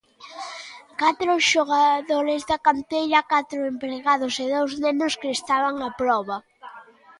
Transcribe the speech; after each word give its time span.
Catro 1.01 1.33
xogadores 1.51 2.41
da 2.49 2.57
canteira, 2.67 3.27
catro 3.33 3.59
empregados 3.73 4.33
e 4.43 4.45
dous 4.53 4.71
nenos 4.83 5.13
que 5.21 5.29
estaban 5.37 5.75
a 5.87 5.89
proba. 5.99 6.37